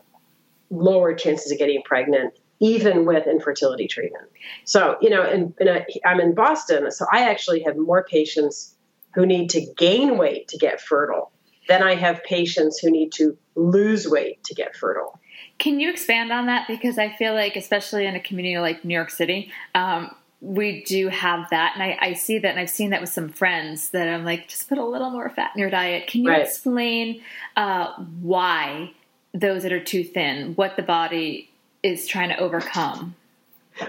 [0.71, 4.29] lower chances of getting pregnant, even with infertility treatment.
[4.65, 8.74] So, you know, in, in a, I'm in Boston, so I actually have more patients
[9.15, 11.33] who need to gain weight to get fertile
[11.69, 15.19] then I have patients who need to lose weight to get fertile.
[15.59, 16.67] Can you expand on that?
[16.69, 21.09] Because I feel like, especially in a community like New York City, um, we do
[21.09, 21.73] have that.
[21.75, 24.49] And I, I, see that, and I've seen that with some friends that I'm like,
[24.49, 26.07] just put a little more fat in your diet.
[26.07, 26.43] Can you right.
[26.43, 27.23] explain
[27.57, 28.93] uh, why
[29.33, 31.51] those that are too thin, what the body
[31.83, 33.15] is trying to overcome?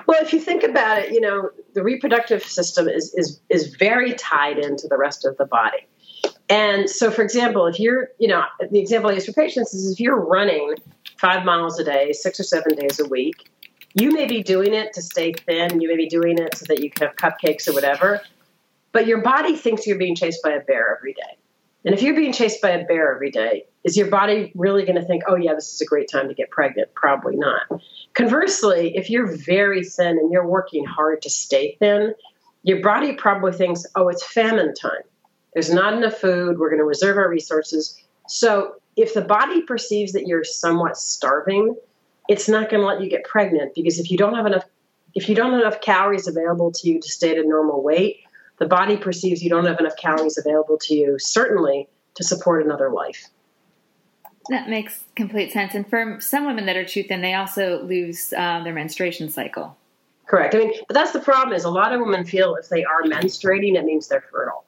[0.08, 4.14] Well, if you think about it, you know, the reproductive system is, is, is very
[4.14, 5.88] tied into the rest of the body.
[6.50, 9.92] And so, for example, if you're, you know, the example I use for patients is
[9.92, 10.76] if you're running
[11.20, 13.50] five miles a day, six or seven days a week,
[13.94, 15.82] you may be doing it to stay thin.
[15.82, 18.22] You may be doing it so that you can have cupcakes or whatever.
[18.92, 21.38] But your body thinks you're being chased by a bear every day.
[21.86, 25.00] And if you're being chased by a bear every day, is your body really going
[25.00, 26.94] to think, oh, yeah, this is a great time to get pregnant?
[26.96, 27.62] Probably not.
[28.16, 32.16] Conversely, if you're very thin and you're working hard to stay thin,
[32.64, 35.04] your body probably thinks, oh, it's famine time.
[35.54, 36.58] There's not enough food.
[36.58, 38.02] We're going to reserve our resources.
[38.28, 41.76] So if the body perceives that you're somewhat starving,
[42.28, 44.66] it's not going to let you get pregnant because if you don't have enough
[45.14, 48.18] if you don't have enough calories available to you to stay at a normal weight,
[48.60, 52.90] the body perceives you don't have enough calories available to you certainly to support another
[52.90, 53.30] life.
[54.50, 55.74] That makes complete sense.
[55.74, 59.78] And for some women that are too thin, they also lose uh, their menstruation cycle.
[60.28, 60.56] Correct.
[60.56, 63.04] I mean, but that's the problem is a lot of women feel if they are
[63.04, 64.66] menstruating, it means they're fertile.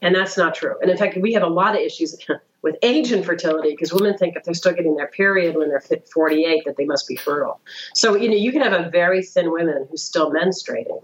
[0.00, 0.74] And that's not true.
[0.80, 2.16] And in fact, we have a lot of issues
[2.62, 5.80] with age and fertility because women think if they're still getting their period when they're
[5.80, 7.60] 48 that they must be fertile.
[7.94, 11.02] So, you know, you can have a very thin woman who's still menstruating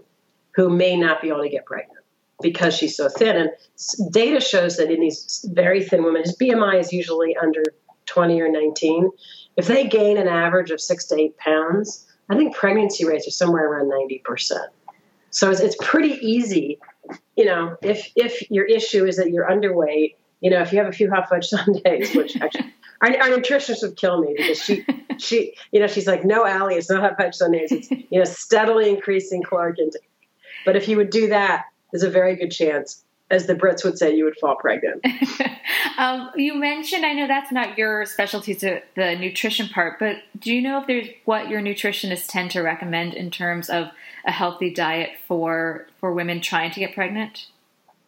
[0.55, 1.99] who may not be able to get pregnant
[2.41, 3.35] because she's so thin.
[3.35, 7.63] And data shows that in these very thin women, his BMI is usually under
[8.09, 9.09] 20 or 19.
[9.57, 13.31] If they gain an average of six to eight pounds, I think pregnancy rates are
[13.31, 14.51] somewhere around 90%.
[15.31, 16.79] So it's, it's pretty easy
[17.35, 20.87] you know, if if your issue is that you're underweight, you know, if you have
[20.87, 24.85] a few hot fudge sundaes, which actually our, our nutritionist would kill me because she
[25.17, 27.71] she you know she's like, no, Allie, it's not hot fudge sundaes.
[27.71, 30.09] It's you know steadily increasing caloric intake.
[30.65, 33.97] But if you would do that, there's a very good chance, as the Brits would
[33.97, 35.05] say, you would fall pregnant.
[35.97, 40.53] um, you mentioned, I know that's not your specialty, to the nutrition part, but do
[40.53, 43.87] you know if there's what your nutritionists tend to recommend in terms of
[44.25, 47.47] a healthy diet for for women trying to get pregnant?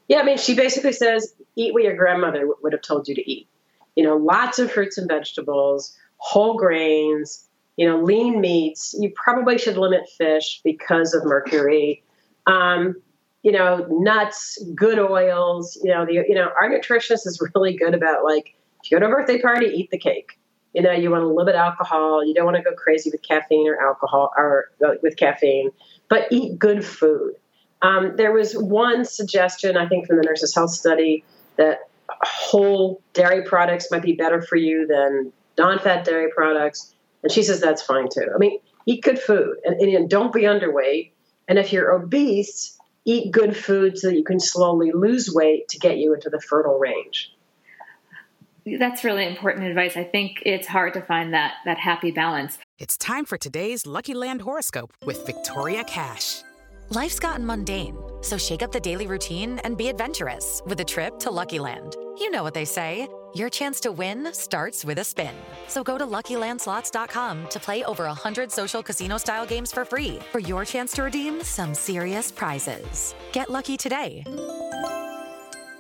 [0.08, 3.32] Yeah, I mean, she basically says eat what your grandmother would have told you to
[3.32, 3.48] eat.
[3.96, 7.46] You know, lots of fruits and vegetables, whole grains,
[7.78, 8.96] you know, lean meats.
[8.98, 12.04] You probably should limit fish because of mercury.
[12.48, 12.96] Um,
[13.44, 15.80] you know, nuts, good oils.
[15.84, 19.06] You know, the you know our nutritionist is really good about like if you go
[19.06, 20.38] to a birthday party, eat the cake.
[20.74, 22.26] You know, you want to limit alcohol.
[22.26, 25.72] You don't want to go crazy with caffeine or alcohol or uh, with caffeine
[26.12, 27.36] but eat good food.
[27.82, 31.24] Um, there was one suggestion, I think, from the Nurses Health Study
[31.56, 37.44] that whole dairy products might be better for you than non-fat dairy products, and she
[37.44, 38.28] says that's fine too.
[38.36, 41.12] I mean, eat good food and, and don't be underweight.
[41.48, 45.80] And if you're obese, eat good food so that you can slowly lose weight to
[45.80, 47.36] get you into the fertile range.
[48.66, 49.98] That's really important advice.
[49.98, 52.60] I think it's hard to find that that happy balance.
[52.78, 56.44] It's time for today's Lucky Land horoscope with Victoria Cash.
[56.90, 61.18] Life's gotten mundane, so shake up the daily routine and be adventurous with a trip
[61.20, 61.96] to Lucky Land.
[62.20, 63.08] You know what they say.
[63.36, 65.34] Your chance to win starts with a spin.
[65.68, 70.66] So go to LuckyLandSlots.com to play over 100 social casino-style games for free for your
[70.66, 73.14] chance to redeem some serious prizes.
[73.32, 74.24] Get lucky today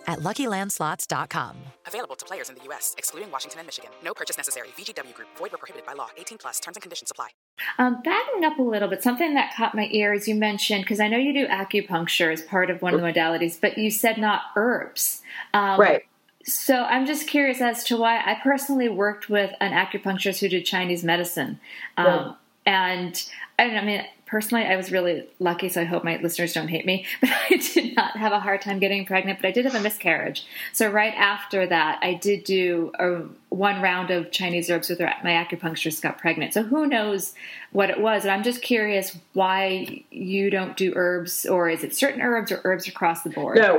[0.07, 1.55] at LuckyLandSlots.com.
[1.87, 3.91] Available to players in the U.S., excluding Washington and Michigan.
[4.03, 4.69] No purchase necessary.
[4.77, 5.29] VGW Group.
[5.37, 6.09] Void where prohibited by law.
[6.17, 6.59] 18 plus.
[6.59, 7.29] Terms and conditions apply.
[7.77, 10.99] Um, backing up a little bit, something that caught my ear as you mentioned, because
[10.99, 14.17] I know you do acupuncture as part of one of the modalities, but you said
[14.17, 15.21] not herbs.
[15.53, 16.03] Um, right.
[16.45, 20.65] So I'm just curious as to why I personally worked with an acupuncturist who did
[20.65, 21.59] Chinese medicine.
[21.97, 22.37] Um.
[22.63, 23.27] And
[23.57, 26.85] I, I mean, personally, I was really lucky, so I hope my listeners don't hate
[26.85, 27.05] me.
[27.21, 29.81] But I did not have a hard time getting pregnant, but I did have a
[29.81, 30.45] miscarriage.
[30.71, 35.31] So right after that, I did do a, one round of Chinese herbs with my
[35.31, 36.53] acupuncturist got pregnant.
[36.53, 37.33] So who knows
[37.73, 38.23] what it was?
[38.23, 42.61] And I'm just curious why you don't do herbs, or is it certain herbs or
[42.63, 43.57] herbs across the board?
[43.57, 43.77] No,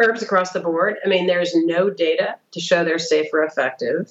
[0.00, 0.96] herbs across the board.
[1.04, 4.10] I mean, there's no data to show they're safe or effective.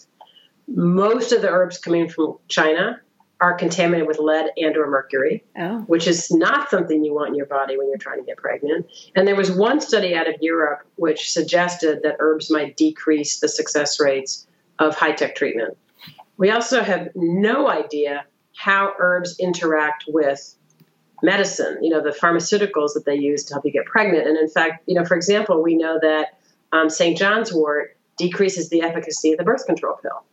[0.67, 3.01] Most of the herbs coming from China
[3.41, 5.79] are contaminated with lead and or mercury, Oh.
[5.87, 8.87] which is not something you want in your body when you're trying to get pregnant.
[9.15, 13.49] And there was one study out of Europe which suggested that herbs might decrease the
[13.49, 14.47] success rates
[14.79, 15.77] of high-tech treatment.
[16.37, 18.25] We also have no idea
[18.57, 20.55] how herbs interact with
[21.21, 24.27] medicine, you know, the pharmaceuticals that they use to help you get pregnant.
[24.27, 26.37] And in fact, you know, for example, we know that
[26.71, 27.17] um, St.
[27.17, 30.23] John's wort decreases the efficacy of the birth control pill.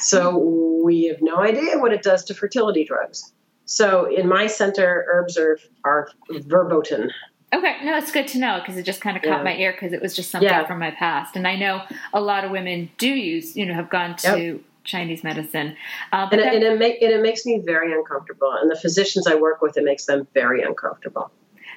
[0.00, 3.32] So we have no idea what it does to fertility drugs.
[3.66, 7.10] So in my center, herbs are, are verboten.
[7.54, 9.42] Okay, no, it's good to know because it just kind of caught Yeah.
[9.42, 10.66] my ear because it was just something Yeah.
[10.66, 11.82] from my past, and I know
[12.12, 15.76] a lot of women do use, you know, have gone to Chinese medicine.
[16.12, 18.52] Uh, but And it, that- and, it make, and it makes me very uncomfortable.
[18.60, 21.30] And the physicians I work with, it makes them very uncomfortable.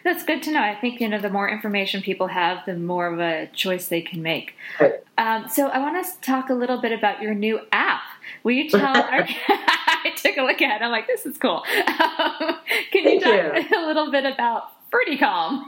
[0.03, 0.61] that's good to know.
[0.61, 4.01] I think you know the more information people have, the more of a choice they
[4.01, 4.53] can make.
[4.79, 4.95] Right.
[5.17, 8.01] Um, so I want to talk a little bit about your new app.
[8.43, 8.95] Will you tell?
[8.97, 10.83] our, I took a look at it.
[10.83, 11.63] I'm like, this is cool.
[11.77, 12.57] Um,
[12.91, 15.63] can you Thank talk a little bit about FertiCalm?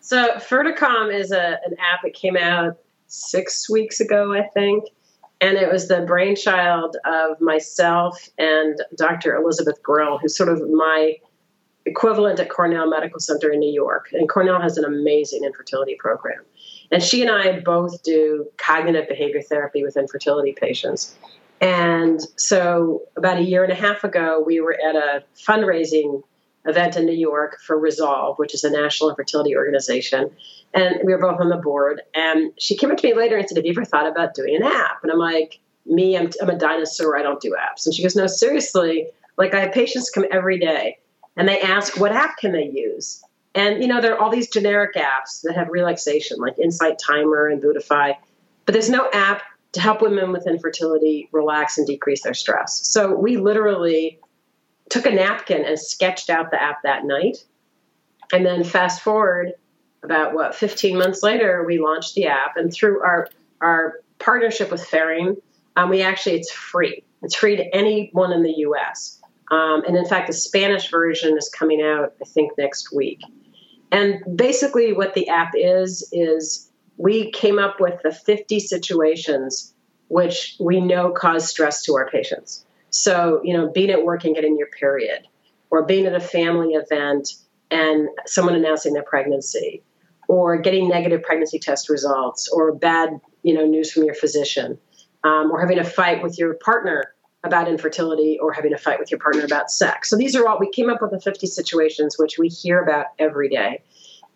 [0.00, 4.84] So FertiCalm is a, an app that came out six weeks ago, I think.
[5.40, 9.34] And it was the brainchild of myself and Dr.
[9.34, 11.16] Elizabeth Grill, who's sort of my
[11.84, 14.08] equivalent at Cornell Medical Center in New York.
[14.12, 16.42] And Cornell has an amazing infertility program.
[16.92, 21.16] And she and I both do cognitive behavior therapy with infertility patients.
[21.62, 26.24] And so about a year and a half ago, we were at a fundraising
[26.64, 30.32] event in New York for Resolve, which is a national infertility organization.
[30.74, 32.02] And we were both on the board.
[32.14, 34.56] And she came up to me later and said, Have you ever thought about doing
[34.56, 35.04] an app?
[35.04, 37.16] And I'm like, Me, I'm, I'm a dinosaur.
[37.16, 37.86] I don't do apps.
[37.86, 39.06] And she goes, No, seriously.
[39.38, 40.98] Like, I have patients come every day
[41.36, 43.22] and they ask, What app can they use?
[43.54, 47.46] And, you know, there are all these generic apps that have relaxation, like Insight Timer
[47.46, 48.16] and Buddhify.
[48.64, 52.86] But there's no app to help women with infertility relax and decrease their stress.
[52.86, 54.18] So we literally
[54.90, 57.44] took a napkin and sketched out the app that night.
[58.32, 59.52] And then fast forward
[60.02, 63.28] about what 15 months later, we launched the app, and through our
[63.60, 65.36] our partnership with Ferring,
[65.76, 67.04] um, we actually it's free.
[67.22, 69.20] It's free to anyone in the U.S.
[69.50, 73.20] Um, and in fact, the Spanish version is coming out, I think, next week.
[73.92, 79.72] And basically, what the app is is we came up with the 50 situations
[80.12, 82.66] which we know cause stress to our patients.
[82.90, 85.26] So, you know, being at work and getting your period,
[85.70, 87.30] or being at a family event
[87.70, 89.82] and someone announcing their pregnancy,
[90.28, 94.78] or getting negative pregnancy test results, or bad, you know, news from your physician,
[95.24, 99.10] um, or having a fight with your partner about infertility, or having a fight with
[99.10, 100.10] your partner about sex.
[100.10, 103.06] So these are all we came up with the 50 situations which we hear about
[103.18, 103.82] every day,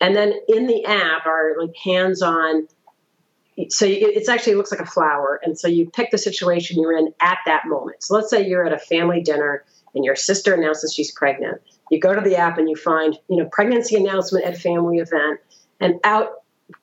[0.01, 2.69] and then in the app are like hands-on
[3.69, 5.41] so you, it's actually it looks like a flower.
[5.43, 8.03] And so you pick the situation you're in at that moment.
[8.03, 11.63] So let's say you're at a family dinner and your sister announces she's pregnant.
[11.91, 15.41] You go to the app and you find you know pregnancy announcement at family event
[15.81, 16.29] and out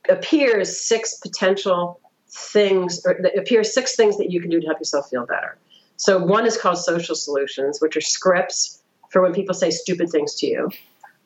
[0.09, 1.99] appears six potential
[2.29, 5.57] things or appears six things that you can do to help yourself feel better.
[5.97, 10.35] So one is called social solutions which are scripts for when people say stupid things
[10.35, 10.69] to you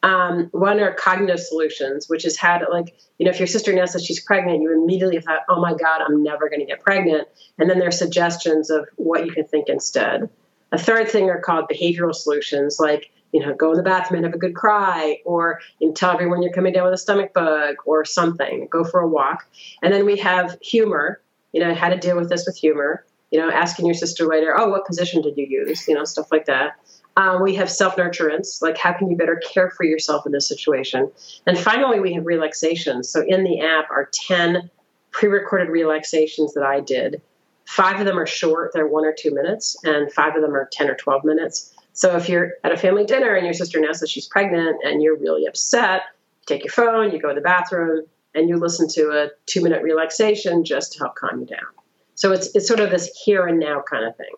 [0.03, 4.05] um, one are cognitive solutions, which is had like, you know, if your sister announces
[4.05, 7.27] she's pregnant, you immediately thought, oh my God, I'm never going to get pregnant.
[7.57, 10.29] And then there are suggestions of what you can think instead.
[10.71, 14.25] A third thing are called behavioral solutions, like, you know, go in the bathroom and
[14.25, 17.33] have a good cry, or you know, tell everyone you're coming down with a stomach
[17.33, 19.45] bug or something, go for a walk.
[19.81, 21.21] And then we have humor,
[21.51, 24.55] you know, how to deal with this with humor, you know, asking your sister later,
[24.57, 26.77] oh, what position did you use, you know, stuff like that.
[27.17, 30.47] Um, we have self nurturance, like how can you better care for yourself in this
[30.47, 31.11] situation.
[31.47, 33.09] And finally, we have relaxations.
[33.09, 34.69] So in the app are 10
[35.11, 37.21] pre recorded relaxations that I did.
[37.65, 40.69] Five of them are short, they're one or two minutes, and five of them are
[40.71, 41.73] 10 or 12 minutes.
[41.93, 45.01] So if you're at a family dinner and your sister announced that she's pregnant and
[45.01, 46.03] you're really upset,
[46.41, 48.05] you take your phone, you go to the bathroom,
[48.35, 51.65] and you listen to a two minute relaxation just to help calm you down.
[52.13, 54.33] So it's, it's sort of this here and now kind of thing.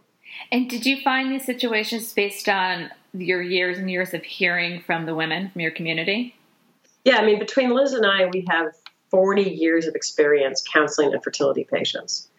[0.52, 5.06] And did you find these situations based on your years and years of hearing from
[5.06, 6.36] the women from your community?
[7.06, 8.74] Yeah, I mean, between Liz and I, we have
[9.10, 12.30] 40 years of experience counseling infertility patients.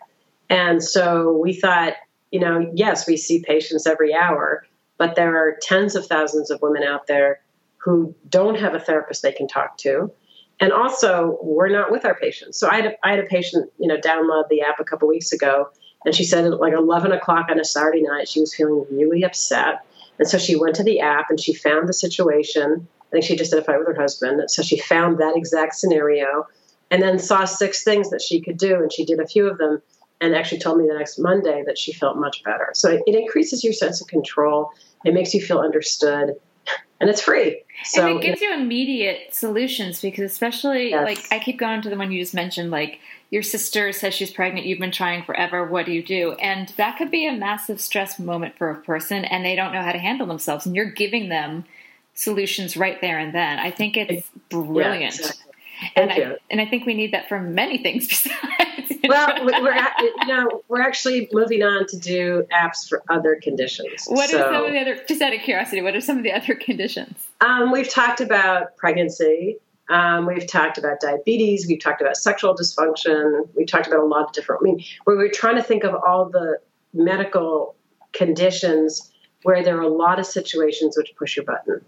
[0.48, 1.94] And so we thought,
[2.30, 4.66] you know, yes, we see patients every hour,
[4.98, 7.40] but there are tens of thousands of women out there
[7.78, 10.12] who don't have a therapist they can talk to.
[10.60, 12.58] And also, we're not with our patients.
[12.58, 15.08] So I had a, I had a patient, you know, download the app a couple
[15.08, 15.70] weeks ago,
[16.04, 19.22] and she said at like 11 o'clock on a Saturday night, she was feeling really
[19.22, 19.84] upset.
[20.18, 22.86] And so she went to the app and she found the situation.
[23.08, 24.50] I think she just did a fight with her husband.
[24.50, 26.46] So she found that exact scenario
[26.90, 28.76] and then saw six things that she could do.
[28.76, 29.82] And she did a few of them
[30.20, 32.70] and actually told me the next Monday that she felt much better.
[32.74, 34.70] So it, it increases your sense of control.
[35.04, 36.34] It makes you feel understood,
[37.00, 37.62] and it's free.
[37.84, 41.04] So and it gives you immediate solutions because, especially yes.
[41.04, 44.32] like I keep going to the one you just mentioned, like your sister says she's
[44.32, 45.64] pregnant, you've been trying forever.
[45.64, 46.32] What do you do?
[46.32, 49.82] And that could be a massive stress moment for a person, and they don't know
[49.82, 51.64] how to handle themselves, and you're giving them
[52.14, 53.58] solutions right there and then.
[53.58, 55.00] I think it's brilliant.
[55.00, 55.52] Yeah, exactly.
[55.96, 58.36] And I, and I think we need that for many things besides.
[59.08, 64.04] well, we're you know we're actually moving on to do apps for other conditions.
[64.06, 65.02] What so, are some of the other?
[65.08, 67.28] Just out of curiosity, what are some of the other conditions?
[67.40, 69.58] Um, we've talked about pregnancy.
[69.90, 71.66] Um, we've talked about diabetes.
[71.68, 73.48] We've talked about sexual dysfunction.
[73.54, 74.62] We've talked about a lot of different.
[74.62, 76.58] I mean, where we're trying to think of all the
[76.94, 77.74] medical
[78.12, 79.10] conditions
[79.42, 81.80] where there are a lot of situations which push your button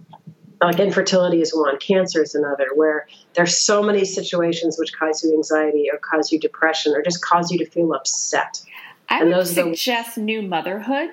[0.63, 5.35] like infertility is one, cancer is another, where there's so many situations which cause you
[5.35, 8.63] anxiety or cause you depression or just cause you to feel upset.
[9.09, 11.11] I and would suggest the, new motherhood.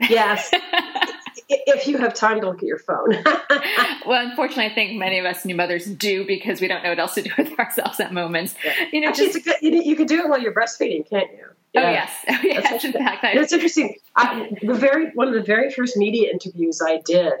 [0.00, 0.50] Yes.
[1.48, 3.10] if you have time to look at your phone.
[4.06, 6.98] well, unfortunately, I think many of us new mothers do because we don't know what
[6.98, 8.54] else to do with ourselves at moments.
[8.64, 8.72] Yeah.
[8.92, 11.46] You know, Actually, just, good, you, you, can do it while you're breastfeeding, can't you?
[11.76, 12.08] Oh, yeah.
[12.28, 12.84] Oh yes, oh, yes.
[12.84, 13.96] In fact, I, it's interesting.
[14.14, 17.32] I, the very one of the very first media interviews I did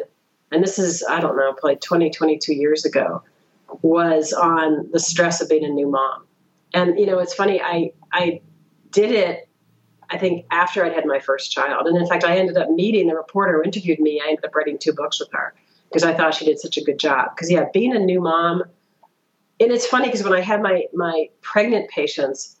[0.52, 3.22] and this is, I don't know, probably 20, 22 years ago,
[3.80, 6.26] was on the stress of being a new mom.
[6.74, 8.42] And, you know, it's funny, I, I
[8.90, 9.48] did it,
[10.12, 11.86] I think, after I'd had my first child.
[11.86, 14.20] And in fact, I ended up meeting the reporter who interviewed me.
[14.22, 15.54] I ended up writing two books with her
[15.88, 17.30] because I thought she did such a good job.
[17.34, 18.62] Because, yeah, being a new mom,
[19.58, 22.56] and it's funny because when I had my, my pregnant patients,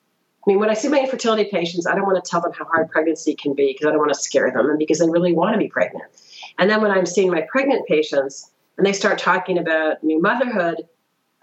[0.46, 2.64] I mean, when I see my infertility patients, I don't want to tell them how
[2.64, 5.32] hard pregnancy can be because I don't want to scare them and because they really
[5.32, 6.10] want to be pregnant.
[6.58, 10.78] And then when I'm seeing my pregnant patients and they start talking about new motherhood,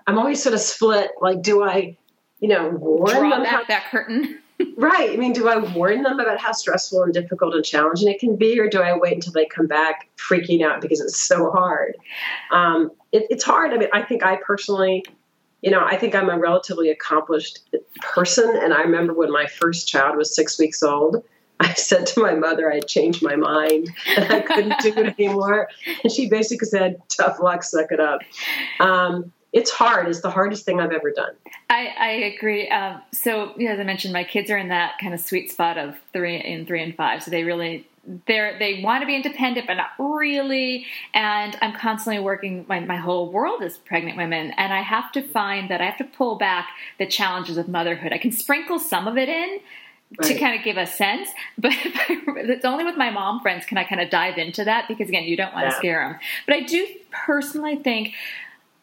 [0.07, 1.12] I'm always sort of split.
[1.22, 1.97] Like, do I,
[2.39, 4.38] you know, warn Draw them back how, that curtain?
[4.78, 5.12] Right.
[5.12, 8.36] I mean, do I warn them about how stressful and difficult and challenging it can
[8.36, 11.95] be, or do I wait until they come back freaking out because it's so hard?
[12.51, 13.74] Um, it, it's hard.
[13.74, 15.05] I mean, I think I personally,
[15.62, 17.60] you know, I think I'm a relatively accomplished
[18.01, 21.24] person, and I remember when my first child was six weeks old
[21.60, 25.70] I said to my mother I changed my mind and I couldn't do it anymore.
[26.03, 28.22] And she basically said, tough luck, suck it up.
[28.80, 30.08] Um, it's hard.
[30.08, 31.32] It's the hardest thing I've ever done.
[31.70, 32.70] I, I agree.
[32.70, 35.52] Um, so, you know, as I mentioned, my kids are in that kind of sweet
[35.52, 37.24] spot of three in three and five.
[37.24, 37.88] So they really
[38.26, 40.86] they they want to be independent, but not really.
[41.14, 42.66] And I'm constantly working.
[42.68, 45.97] My, my whole world is pregnant women, and I have to find that I have
[45.97, 48.14] to pull back the challenges of motherhood.
[48.14, 49.60] I can sprinkle some of it in,
[50.18, 50.28] Right.
[50.28, 51.30] to kind of give a sense.
[51.60, 51.72] But
[52.50, 55.24] it's only with my mom friends can I kind of dive into that because again,
[55.24, 55.72] you don't want yeah.
[55.72, 56.20] to scare them.
[56.47, 58.14] But I do personally think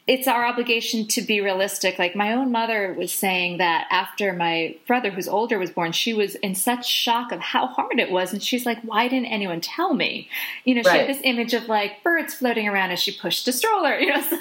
[0.07, 1.99] it's our obligation to be realistic.
[1.99, 6.15] Like my own mother was saying that after my brother, who's older, was born, she
[6.15, 9.61] was in such shock of how hard it was, and she's like, "Why didn't anyone
[9.61, 10.29] tell me?"
[10.65, 10.93] You know, right.
[10.93, 13.99] she had this image of like birds floating around as she pushed a stroller.
[14.07, 14.37] You know, so,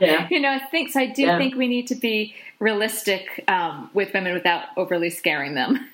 [0.00, 0.26] yeah.
[0.30, 1.00] you know, I think so.
[1.00, 1.36] I do yeah.
[1.36, 5.90] think we need to be realistic um, with women without overly scaring them.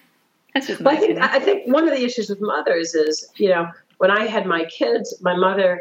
[0.55, 4.13] well, I think I think one of the issues with mothers is, you know, when
[4.13, 5.81] I had my kids, my mother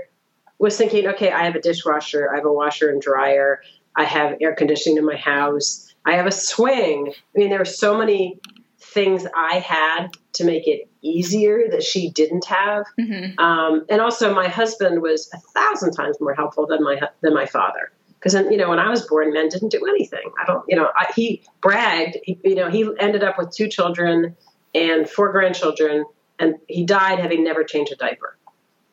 [0.59, 3.61] was thinking, okay, I have a dishwasher, I have a washer and dryer,
[3.95, 7.13] I have air conditioning in my house, I have a swing.
[7.35, 8.39] I mean, there were so many
[8.79, 12.85] things I had to make it easier that she didn't have.
[12.99, 13.39] Mm-hmm.
[13.39, 17.45] Um, and also, my husband was a thousand times more helpful than my than my
[17.45, 17.91] father.
[18.19, 20.31] Because you know, when I was born, men didn't do anything.
[20.41, 22.17] I don't, you know, I, he bragged.
[22.23, 24.35] He, you know, he ended up with two children
[24.73, 26.05] and four grandchildren,
[26.39, 28.37] and he died having never changed a diaper.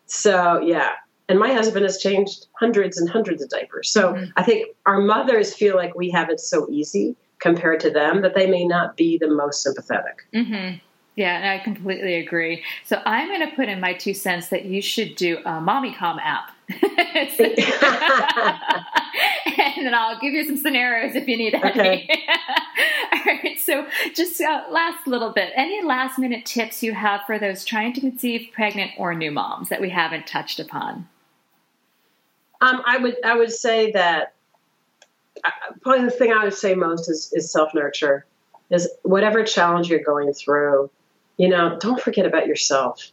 [0.07, 0.91] So yeah,
[1.29, 3.91] and my husband has changed hundreds and hundreds of diapers.
[3.91, 4.31] So mm-hmm.
[4.37, 8.35] I think our mothers feel like we have it so easy compared to them that
[8.35, 10.27] they may not be the most sympathetic.
[10.35, 10.79] Mm-hmm.
[11.17, 12.65] Yeah, I completely agree.
[12.85, 16.19] So I'm going to put in my two cents that you should do a MommyCalm
[16.21, 16.51] app.
[19.77, 21.71] and then I'll give you some scenarios if you need any.
[21.71, 22.09] Okay.
[23.13, 23.59] All right.
[23.61, 25.53] So, just uh, last little bit.
[25.55, 29.69] Any last minute tips you have for those trying to conceive, pregnant, or new moms
[29.69, 31.07] that we haven't touched upon?
[32.61, 34.35] Um, I would I would say that
[35.45, 35.51] uh,
[35.83, 38.27] probably the thing I would say most is, is self nurture.
[38.71, 40.91] Is whatever challenge you're going through,
[41.37, 43.11] you know, don't forget about yourself.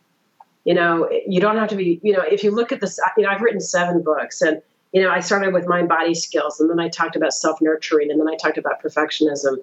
[0.64, 3.24] You know, you don't have to be, you know, if you look at this, you
[3.24, 4.62] know, I've written seven books and,
[4.92, 8.12] you know, I started with mind body skills and then I talked about self nurturing
[8.12, 9.58] and then I talked about perfectionism.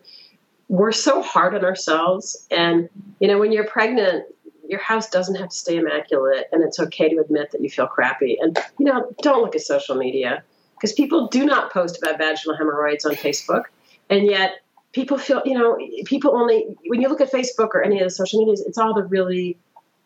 [0.69, 2.47] We're so hard on ourselves.
[2.51, 2.89] And,
[3.21, 4.25] you know, when you're pregnant,
[4.69, 7.87] your house doesn't have to stay immaculate and it's okay to admit that you feel
[7.87, 8.39] crappy.
[8.41, 10.43] And, you know, don't look at social media
[10.75, 13.65] because people do not post about vaginal hemorrhoids on Facebook.
[14.11, 14.61] And yet,
[14.93, 18.11] people feel, you know, people only, when you look at Facebook or any of the
[18.11, 19.59] social medias, it's all the really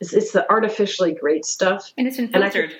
[0.02, 1.92] it's, it's the artificially great stuff.
[1.96, 2.74] And it's been filtered.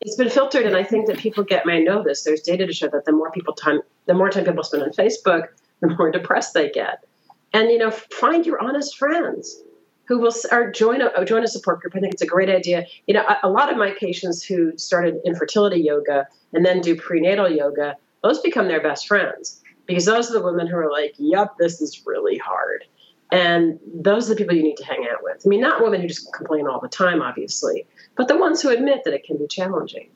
[0.00, 2.22] it's been filtered, and I think that people get may know this.
[2.22, 4.90] There's data to show that the more people time, the more time people spend on
[4.90, 5.48] Facebook,
[5.80, 7.04] the more depressed they get.
[7.52, 9.60] And you know, find your honest friends
[10.04, 11.94] who will or join a oh, join a support group.
[11.96, 12.86] I think it's a great idea.
[13.06, 16.96] You know, a, a lot of my patients who started infertility yoga and then do
[16.96, 21.14] prenatal yoga, those become their best friends because those are the women who are like,
[21.18, 22.84] "Yep, this is really hard."
[23.30, 25.40] And those are the people you need to hang out with.
[25.44, 28.68] I mean, not women who just complain all the time, obviously, but the ones who
[28.68, 30.10] admit that it can be challenging.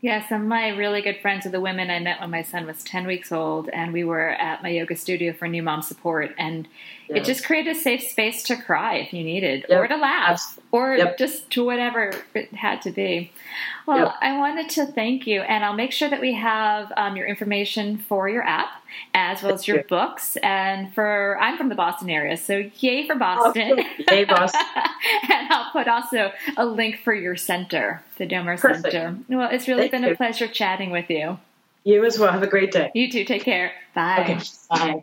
[0.00, 2.66] Yeah, some of my really good friends are the women I met when my son
[2.66, 6.34] was 10 weeks old, and we were at my yoga studio for new mom support.
[6.38, 6.68] And
[7.08, 7.18] yes.
[7.18, 9.80] it just created a safe space to cry if you needed, yep.
[9.80, 11.18] or to laugh, or yep.
[11.18, 13.32] just to whatever it had to be.
[13.86, 14.14] Well, yep.
[14.20, 17.98] I wanted to thank you, and I'll make sure that we have um, your information
[17.98, 18.68] for your app
[19.14, 20.36] as well as your books.
[20.42, 23.78] And for I'm from the Boston area, so yay for Boston!
[23.78, 24.60] Oh, yay, Boston!
[25.30, 28.92] and I'll put also a link for your center, the Domar Perfect.
[28.92, 29.18] Center.
[29.28, 30.12] Well, it's really Thank been you.
[30.12, 31.38] a pleasure chatting with you.
[31.84, 32.32] You as well.
[32.32, 32.90] Have a great day.
[32.94, 33.24] You too.
[33.24, 33.72] Take care.
[33.94, 34.22] Bye.
[34.22, 34.40] Okay.
[34.68, 35.02] Bye.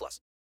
[0.00, 0.20] plus.